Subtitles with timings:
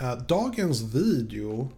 [0.00, 1.70] Eh, dagens video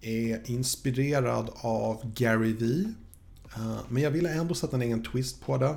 [0.00, 2.94] är inspirerad av Gary Vee.
[3.56, 5.76] Eh, men jag ville ändå sätta en egen twist på det.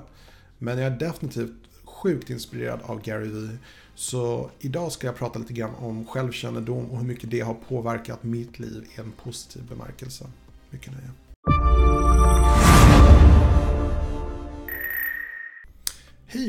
[0.57, 1.53] Men jag är definitivt
[1.83, 3.57] sjukt inspirerad av Gary Vee.
[3.95, 8.23] Så idag ska jag prata lite grann om självkännedom och hur mycket det har påverkat
[8.23, 10.25] mitt liv i en positiv bemärkelse.
[10.69, 11.09] Mycket nöje.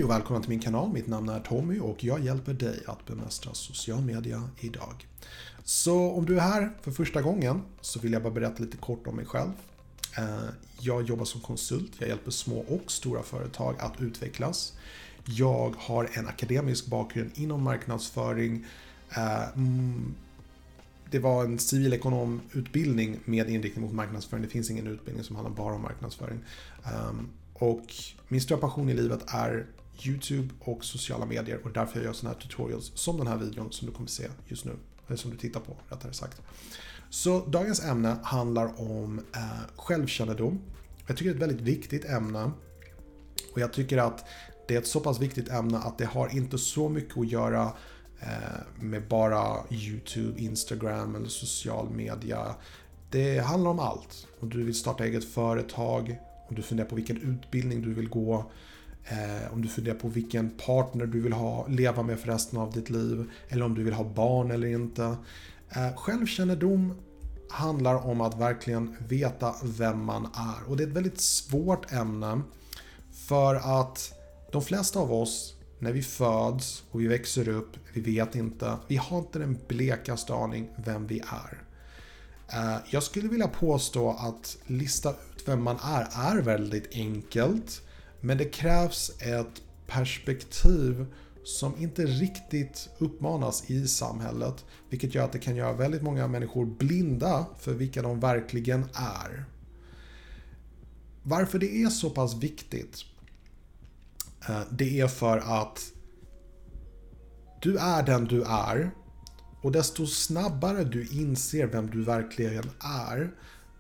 [0.08, 0.92] Och välkommen till min kanal.
[0.92, 5.06] Mitt namn är Tommy och jag hjälper dig att bemästra social media idag.
[5.64, 9.06] Så om du är här för första gången så vill jag bara berätta lite kort
[9.06, 9.50] om mig själv.
[10.18, 10.48] Eh,
[10.80, 11.92] jag jobbar som konsult.
[11.98, 14.76] Jag hjälper små och stora företag att utvecklas.
[15.24, 18.64] Jag har en akademisk bakgrund inom marknadsföring.
[19.10, 20.14] Eh, mm,
[21.10, 24.42] det var en civilekonomutbildning med inriktning mot marknadsföring.
[24.42, 26.40] Det finns ingen utbildning som handlar bara om marknadsföring.
[26.84, 27.12] Eh,
[27.54, 27.94] och
[28.28, 29.66] min stora passion i livet är
[30.06, 33.72] YouTube och sociala medier och därför jag gör sådana här tutorials som den här videon
[33.72, 34.72] som du kommer se just nu.
[35.06, 36.42] Eller som du tittar på rättare sagt.
[37.10, 40.60] Så dagens ämne handlar om eh, självkännedom.
[41.06, 42.50] Jag tycker det är ett väldigt viktigt ämne.
[43.52, 44.24] Och jag tycker att
[44.68, 47.72] det är ett så pass viktigt ämne att det har inte så mycket att göra
[48.20, 52.54] eh, med bara YouTube, Instagram eller social media.
[53.10, 54.26] Det handlar om allt.
[54.40, 56.18] Om du vill starta eget företag,
[56.48, 58.50] om du funderar på vilken utbildning du vill gå,
[59.08, 62.72] eh, om du funderar på vilken partner du vill ha, leva med för resten av
[62.72, 65.16] ditt liv, eller om du vill ha barn eller inte.
[65.70, 66.94] Eh, självkännedom
[67.50, 70.70] handlar om att verkligen veta vem man är.
[70.70, 72.40] Och det är ett väldigt svårt ämne.
[73.12, 74.12] För att
[74.52, 78.96] de flesta av oss, när vi föds och vi växer upp, vi vet inte, vi
[78.96, 81.62] har inte den blekaste aning vem vi är.
[82.52, 87.82] Eh, jag skulle vilja påstå att lista ut vem man är är väldigt enkelt.
[88.20, 91.06] Men det krävs ett perspektiv
[91.44, 94.64] som inte riktigt uppmanas i samhället.
[94.90, 99.44] Vilket gör att det kan göra väldigt många människor blinda för vilka de verkligen är.
[101.22, 103.04] Varför det är så pass viktigt?
[104.48, 105.92] Eh, det är för att
[107.62, 108.90] du är den du är.
[109.62, 113.30] Och desto snabbare du inser vem du verkligen är,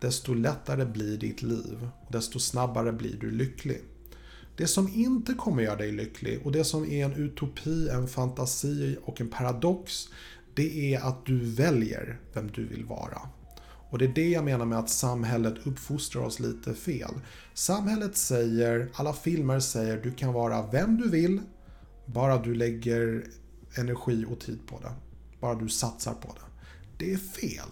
[0.00, 1.88] desto lättare blir ditt liv.
[2.10, 3.82] Desto snabbare blir du lycklig.
[4.58, 8.96] Det som inte kommer göra dig lycklig och det som är en utopi, en fantasi
[9.04, 10.08] och en paradox,
[10.54, 13.20] det är att du väljer vem du vill vara.
[13.90, 17.10] Och det är det jag menar med att samhället uppfostrar oss lite fel.
[17.54, 21.40] Samhället säger, alla filmer säger, du kan vara vem du vill,
[22.06, 23.24] bara du lägger
[23.74, 24.92] energi och tid på det.
[25.40, 26.64] Bara du satsar på det.
[27.04, 27.68] Det är fel.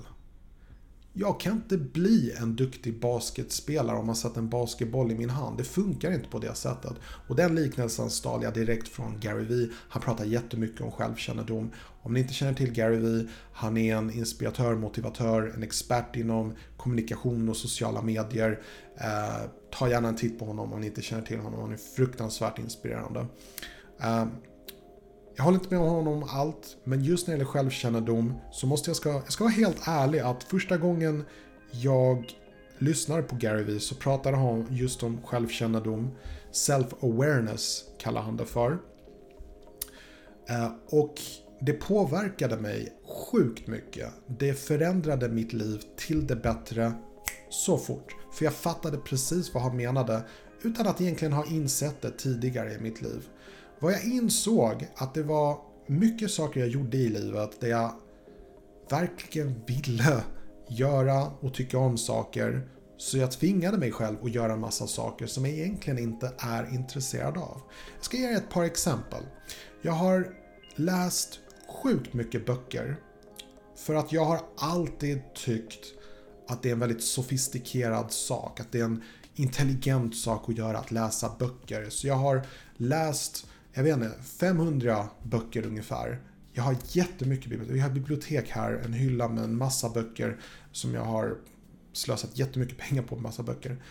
[1.18, 5.58] Jag kan inte bli en duktig basketspelare om man sätter en basketboll i min hand.
[5.58, 6.92] Det funkar inte på det sättet.
[7.28, 9.68] Och den liknelsen stal jag direkt från Gary Vee.
[9.88, 11.70] Han pratar jättemycket om självkännedom.
[12.02, 16.54] Om ni inte känner till Gary Vee, han är en inspiratör, motivatör, en expert inom
[16.76, 18.62] kommunikation och sociala medier.
[18.96, 21.60] Eh, ta gärna en titt på honom om ni inte känner till honom.
[21.60, 23.26] Han är fruktansvärt inspirerande.
[24.00, 24.26] Eh,
[25.36, 28.90] jag håller inte med honom om allt, men just när det gäller självkännedom så måste
[28.90, 31.24] jag ska, jag ska vara helt ärlig att första gången
[31.70, 32.24] jag
[32.78, 36.10] lyssnar på Gary Vee så pratar han just om självkännedom.
[36.52, 38.78] Self-awareness kallar han det för.
[40.48, 41.14] Eh, och
[41.60, 42.92] det påverkade mig
[43.30, 44.12] sjukt mycket.
[44.26, 46.92] Det förändrade mitt liv till det bättre
[47.50, 48.16] så fort.
[48.32, 50.22] För jag fattade precis vad han menade
[50.62, 53.28] utan att egentligen ha insett det tidigare i mitt liv.
[53.80, 57.92] Vad jag insåg att det var mycket saker jag gjorde i livet där jag
[58.90, 60.24] verkligen ville
[60.68, 62.68] göra och tycka om saker.
[62.96, 66.74] Så jag tvingade mig själv att göra en massa saker som jag egentligen inte är
[66.74, 67.60] intresserad av.
[67.96, 69.22] Jag ska ge er ett par exempel.
[69.82, 70.28] Jag har
[70.74, 71.40] läst
[71.82, 72.96] sjukt mycket böcker.
[73.76, 75.84] För att jag har alltid tyckt
[76.48, 78.60] att det är en väldigt sofistikerad sak.
[78.60, 79.02] Att det är en
[79.34, 81.90] intelligent sak att göra att läsa böcker.
[81.90, 86.20] Så jag har läst jag vet inte, 500 böcker ungefär.
[86.52, 87.76] Jag har jättemycket bibliotek.
[87.76, 90.40] Vi har bibliotek här, en hylla med en massa böcker
[90.72, 91.36] som jag har
[91.92, 93.82] slösat jättemycket pengar på, massa böcker.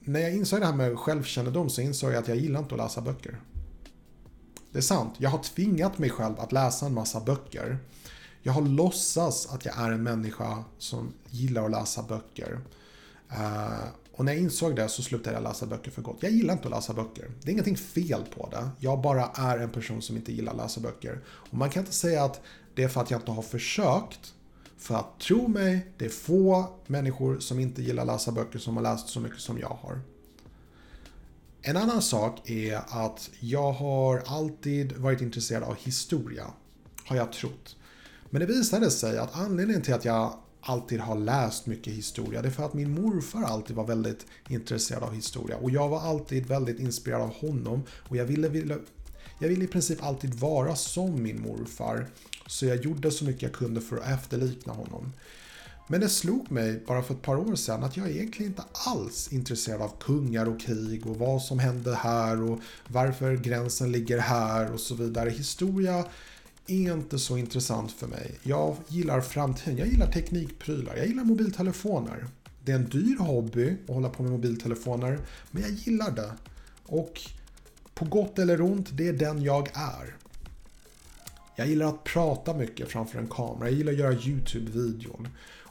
[0.00, 2.80] När jag insåg det här med självkännedom så insåg jag att jag gillar inte att
[2.80, 3.40] läsa böcker.
[4.72, 7.78] Det är sant, jag har tvingat mig själv att läsa en massa böcker.
[8.42, 12.60] Jag har låtsats att jag är en människa som gillar att läsa böcker.
[13.30, 13.84] Uh,
[14.18, 16.16] och när jag insåg det så slutade jag läsa böcker för gott.
[16.20, 17.30] Jag gillar inte att läsa böcker.
[17.42, 18.68] Det är ingenting fel på det.
[18.78, 21.20] Jag bara är en person som inte gillar att läsa böcker.
[21.26, 22.40] Och man kan inte säga att
[22.74, 24.34] det är för att jag inte har försökt.
[24.78, 28.76] För att tro mig, det är få människor som inte gillar att läsa böcker som
[28.76, 30.00] har läst så mycket som jag har.
[31.62, 36.44] En annan sak är att jag har alltid varit intresserad av historia.
[37.04, 37.76] Har jag trott.
[38.30, 40.32] Men det visade sig att anledningen till att jag
[40.68, 45.02] alltid har läst mycket historia, det är för att min morfar alltid var väldigt intresserad
[45.02, 45.56] av historia.
[45.56, 47.82] Och jag var alltid väldigt inspirerad av honom.
[48.08, 48.78] Och jag ville, ville,
[49.38, 52.06] jag ville i princip alltid vara som min morfar.
[52.46, 55.12] Så jag gjorde så mycket jag kunde för att efterlikna honom.
[55.90, 59.32] Men det slog mig bara för ett par år sedan att jag egentligen inte alls
[59.32, 64.72] intresserad av kungar och krig och vad som hände här och varför gränsen ligger här
[64.72, 65.30] och så vidare.
[65.30, 66.04] Historia
[66.68, 68.38] är inte så intressant för mig.
[68.42, 72.26] Jag gillar framtiden, jag gillar teknikprylar, jag gillar mobiltelefoner.
[72.64, 75.18] Det är en dyr hobby att hålla på med mobiltelefoner,
[75.50, 76.32] men jag gillar det.
[76.86, 77.20] Och
[77.94, 80.16] på gott eller ont, det är den jag är.
[81.56, 85.28] Jag gillar att prata mycket framför en kamera, jag gillar att göra YouTube-videon.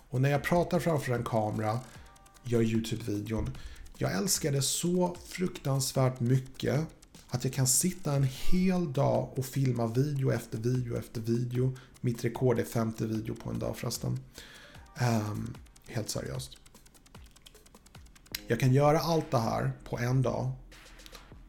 [0.09, 1.79] Och när jag pratar framför en kamera,
[2.43, 3.49] gör YouTube-videon,
[3.97, 6.79] jag älskar det så fruktansvärt mycket
[7.27, 11.77] att jag kan sitta en hel dag och filma video efter video efter video.
[12.01, 14.19] Mitt rekord är 50 video på en dag förresten.
[15.01, 15.55] Um,
[15.87, 16.57] helt seriöst.
[18.47, 20.51] Jag kan göra allt det här på en dag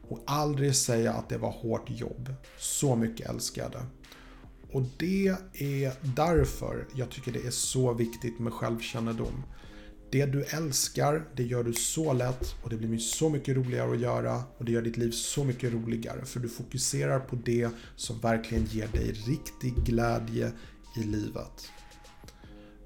[0.07, 2.33] och aldrig säga att det var hårt jobb.
[2.59, 3.85] Så mycket älskar jag det.
[4.71, 9.43] Och det är därför jag tycker det är så viktigt med självkännedom.
[10.11, 13.99] Det du älskar, det gör du så lätt och det blir så mycket roligare att
[13.99, 18.19] göra och det gör ditt liv så mycket roligare för du fokuserar på det som
[18.19, 20.51] verkligen ger dig riktig glädje
[20.97, 21.71] i livet.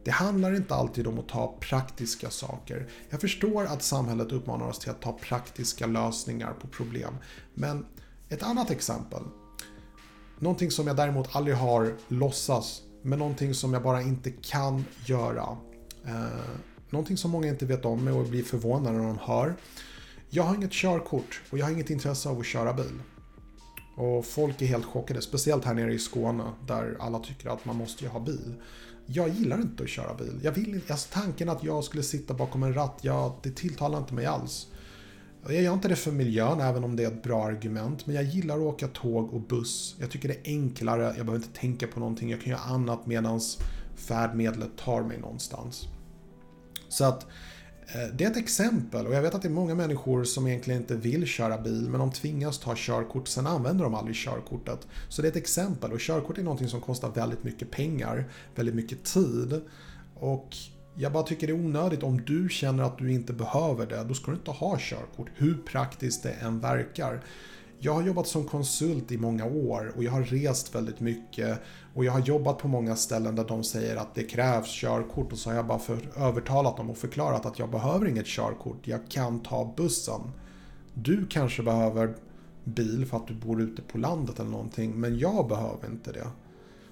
[0.04, 2.90] Det handlar inte alltid om att ta praktiska saker.
[3.10, 7.14] Jag förstår att samhället uppmanar oss till att ta praktiska lösningar på problem.
[7.54, 7.86] Men
[8.30, 9.24] ett annat exempel.
[10.40, 15.58] Någonting som jag däremot aldrig har låtsas, men någonting som jag bara inte kan göra.
[16.06, 19.56] Eh, Någonting som många inte vet om och blir förvånade när de hör.
[20.30, 23.00] Jag har inget körkort och jag har inget intresse av att köra bil.
[23.96, 27.76] Och folk är helt chockade, speciellt här nere i Skåne där alla tycker att man
[27.76, 28.56] måste ju ha bil.
[29.06, 30.40] Jag gillar inte att köra bil.
[30.44, 34.14] Jag vill alltså tanken att jag skulle sitta bakom en ratt, ja, det tilltalar inte
[34.14, 34.68] mig alls.
[35.44, 38.06] Jag gör inte det för miljön, även om det är ett bra argument.
[38.06, 39.96] Men jag gillar att åka tåg och buss.
[40.00, 42.30] Jag tycker det är enklare, jag behöver inte tänka på någonting.
[42.30, 43.40] Jag kan göra annat medan
[43.96, 45.88] färdmedlet tar mig någonstans.
[46.94, 47.24] Så att
[47.88, 50.82] eh, det är ett exempel och jag vet att det är många människor som egentligen
[50.82, 54.88] inte vill köra bil men de tvingas ta körkort, sen använder de aldrig körkortet.
[55.10, 58.26] Så det är ett exempel och körkort är någonting som kostar väldigt mycket pengar,
[58.56, 59.62] väldigt mycket tid.
[60.16, 60.56] Och
[60.96, 64.14] jag bara tycker det är onödigt om du känner att du inte behöver det, då
[64.14, 67.24] ska du inte ha körkort, hur praktiskt det än verkar.
[67.86, 71.60] Jag har jobbat som konsult i många år och jag har rest väldigt mycket
[71.94, 75.38] och jag har jobbat på många ställen där de säger att det krävs körkort och
[75.38, 79.00] så har jag bara för, övertalat dem och förklarat att jag behöver inget körkort, jag
[79.10, 80.22] kan ta bussen.
[80.94, 82.16] Du kanske behöver
[82.64, 86.28] bil för att du bor ute på landet eller någonting, men jag behöver inte det.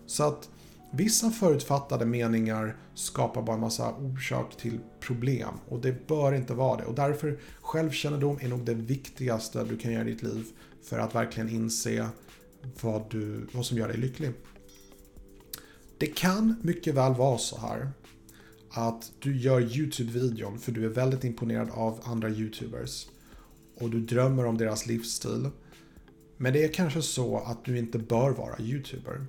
[0.06, 0.50] Så att
[0.92, 6.78] vissa förutfattade meningar skapar bara en massa orsak till problem och det bör inte vara
[6.78, 6.86] det.
[6.86, 10.46] Och därför självkännedom är nog det viktigaste du kan göra i ditt liv
[10.84, 12.10] för att verkligen inse
[12.82, 14.32] vad, du, vad som gör dig lycklig.
[15.98, 17.92] Det kan mycket väl vara så här
[18.70, 23.08] att du gör YouTube-videon för du är väldigt imponerad av andra YouTubers
[23.80, 25.50] och du drömmer om deras livsstil.
[26.38, 29.26] Men det är kanske så att du inte bör vara YouTuber.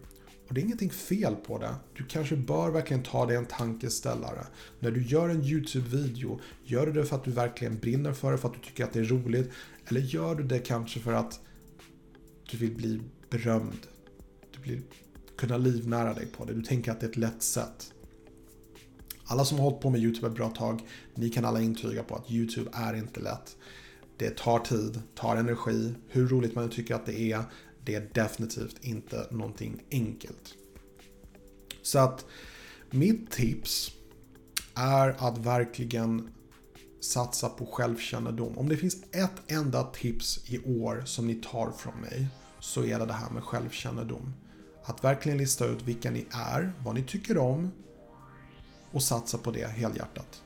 [0.53, 1.75] Och det är ingenting fel på det.
[1.97, 4.47] Du kanske bör verkligen ta dig en tankeställare.
[4.81, 8.39] När du gör en YouTube-video, gör du det för att du verkligen brinner för det,
[8.39, 9.51] för att du tycker att det är roligt?
[9.87, 11.41] Eller gör du det kanske för att
[12.51, 13.01] du vill bli
[13.31, 13.87] berömd?
[14.51, 14.83] Du vill
[15.37, 16.55] kunna livnära dig på det.
[16.55, 17.93] Du tänker att det är ett lätt sätt.
[19.25, 20.81] Alla som har hållit på med YouTube ett bra tag,
[21.15, 23.57] ni kan alla intyga på att YouTube är inte lätt.
[24.17, 27.45] Det tar tid, tar energi, hur roligt man tycker att det är,
[27.85, 30.55] det är definitivt inte någonting enkelt.
[31.83, 32.27] Så att
[32.91, 33.93] mitt tips
[34.75, 36.31] är att verkligen
[37.01, 38.59] satsa på självkännedom.
[38.59, 42.27] Om det finns ett enda tips i år som ni tar från mig
[42.61, 44.35] så är det det här med självkännedom.
[44.85, 47.71] Att verkligen lista ut vilka ni är, vad ni tycker om
[48.91, 50.43] och satsa på det helhjärtat.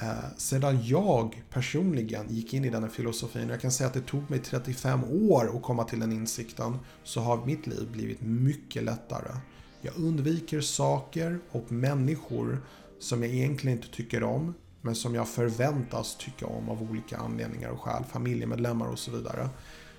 [0.00, 3.94] Eh, sedan jag personligen gick in i den här filosofin, och jag kan säga att
[3.94, 8.20] det tog mig 35 år att komma till den insikten, så har mitt liv blivit
[8.20, 9.36] mycket lättare.
[9.80, 12.62] Jag undviker saker och människor
[12.98, 17.70] som jag egentligen inte tycker om, men som jag förväntas tycka om av olika anledningar
[17.70, 19.48] och skäl, familjemedlemmar och så vidare.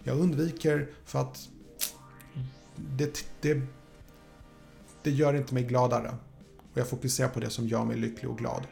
[0.03, 1.49] Jag undviker för att
[2.75, 3.61] det, det,
[5.03, 6.15] det gör inte mig gladare.
[6.73, 8.63] Och jag fokuserar på det som gör mig lycklig och glad.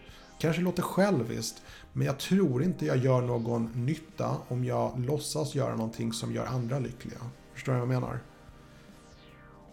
[0.41, 1.61] Kanske låter själviskt,
[1.93, 6.45] men jag tror inte jag gör någon nytta om jag låtsas göra någonting som gör
[6.45, 7.19] andra lyckliga.
[7.53, 8.19] Förstår du vad jag menar?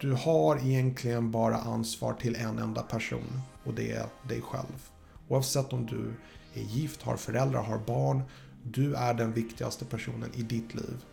[0.00, 4.88] Du har egentligen bara ansvar till en enda person och det är dig själv.
[5.28, 6.14] Oavsett om du
[6.60, 8.22] är gift, har föräldrar, har barn.
[8.62, 11.04] Du är den viktigaste personen i ditt liv.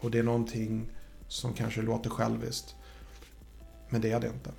[0.00, 0.86] Och det är någonting
[1.28, 2.74] som kanske låter själviskt.
[3.88, 4.50] Men det är det inte.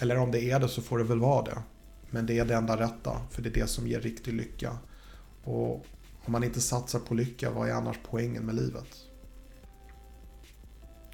[0.00, 1.62] Eller om det är det så får det väl vara det.
[2.10, 4.78] Men det är det enda rätta, för det är det som ger riktig lycka.
[5.44, 5.86] Och
[6.24, 8.88] om man inte satsar på lycka, vad är annars poängen med livet?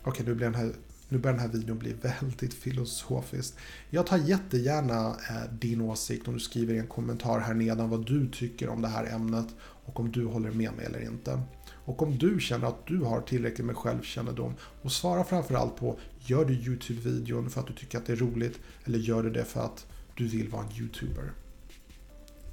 [0.02, 0.72] Okej, nu, blir den här,
[1.08, 3.54] nu börjar den här videon bli väldigt filosofisk.
[3.90, 8.06] Jag tar jättegärna eh, din åsikt om du skriver i en kommentar här nedan vad
[8.06, 9.46] du tycker om det här ämnet
[9.84, 11.42] och om du håller med mig eller inte.
[11.84, 16.44] Och om du känner att du har tillräckligt med självkännedom och svara framförallt på Gör
[16.44, 19.64] du YouTube-videon för att du tycker att det är roligt eller gör du det för
[19.64, 19.86] att
[20.22, 21.32] du vill vara en YouTuber?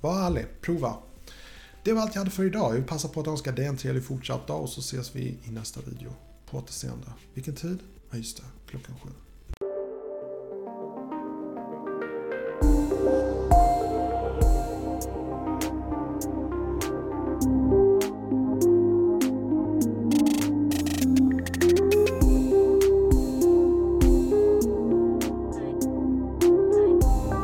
[0.01, 0.97] Var ärlig, prova.
[1.83, 2.69] Det var allt jag hade för idag.
[2.69, 5.39] Jag vill passa på att önska dig en trevlig fortsatt dag och så ses vi
[5.43, 6.13] i nästa video.
[6.45, 7.07] På återseende.
[7.33, 7.79] Vilken tid?
[8.11, 9.09] Ja just det, klockan sju.